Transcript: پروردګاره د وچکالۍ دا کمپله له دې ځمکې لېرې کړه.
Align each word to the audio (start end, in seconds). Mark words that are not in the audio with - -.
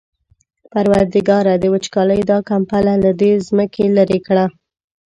پروردګاره 0.71 1.53
د 1.59 1.65
وچکالۍ 1.73 2.21
دا 2.31 2.37
کمپله 2.49 2.93
له 3.03 3.11
دې 3.19 3.31
ځمکې 3.47 3.83
لېرې 3.95 4.19
کړه. 4.27 4.45